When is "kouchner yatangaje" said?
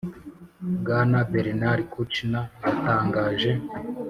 1.93-3.51